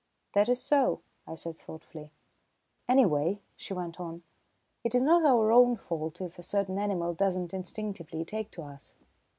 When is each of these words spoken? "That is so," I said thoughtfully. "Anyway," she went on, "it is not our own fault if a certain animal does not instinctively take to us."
"That 0.33 0.49
is 0.49 0.59
so," 0.59 1.01
I 1.27 1.35
said 1.35 1.59
thoughtfully. 1.59 2.09
"Anyway," 2.89 3.39
she 3.55 3.75
went 3.75 3.99
on, 3.99 4.23
"it 4.83 4.95
is 4.95 5.03
not 5.03 5.23
our 5.23 5.51
own 5.51 5.75
fault 5.75 6.19
if 6.21 6.39
a 6.39 6.41
certain 6.41 6.79
animal 6.79 7.13
does 7.13 7.37
not 7.37 7.53
instinctively 7.53 8.25
take 8.25 8.49
to 8.53 8.63
us." 8.63 8.95